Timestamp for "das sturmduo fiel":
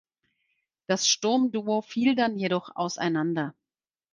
0.87-2.15